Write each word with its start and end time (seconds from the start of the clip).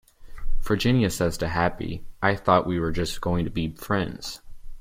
Virginia 0.63 1.11
says 1.11 1.37
to 1.37 1.47
Happy 1.47 2.03
I 2.23 2.33
thought 2.35 2.65
we 2.65 2.79
were 2.79 2.91
just 2.91 3.21
going 3.21 3.45
to 3.45 3.51
be 3.51 3.75
friends. 3.75 4.41